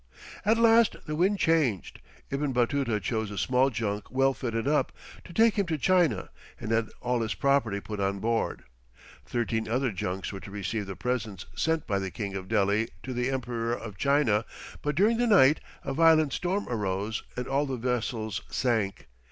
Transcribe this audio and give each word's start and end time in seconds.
At 0.43 0.57
last 0.57 0.95
the 1.05 1.15
wind 1.15 1.37
changed; 1.37 2.01
Ibn 2.31 2.53
Batuta 2.53 2.99
chose 2.99 3.29
a 3.29 3.37
small 3.37 3.69
junk 3.69 4.09
well 4.09 4.33
fitted 4.33 4.67
up, 4.67 4.91
to 5.25 5.31
take 5.31 5.59
him 5.59 5.67
to 5.67 5.77
China, 5.77 6.31
and 6.59 6.71
had 6.71 6.89
all 7.01 7.21
his 7.21 7.35
property 7.35 7.79
put 7.79 7.99
on 7.99 8.17
board. 8.17 8.63
Thirteen 9.27 9.67
other 9.67 9.91
junks 9.91 10.33
were 10.33 10.39
to 10.39 10.49
receive 10.49 10.87
the 10.87 10.95
presents 10.95 11.45
sent 11.55 11.85
by 11.85 11.99
the 11.99 12.09
King 12.09 12.33
of 12.33 12.47
Delhi 12.47 12.89
to 13.03 13.13
the 13.13 13.29
Emperor 13.29 13.75
of 13.75 13.95
China, 13.95 14.43
but 14.81 14.95
during 14.95 15.17
the 15.17 15.27
night 15.27 15.59
a 15.83 15.93
violent 15.93 16.33
storm 16.33 16.67
arose, 16.67 17.21
and 17.37 17.47
all 17.47 17.67
the 17.67 17.77
vessels 17.77 18.41
sank. 18.49 19.07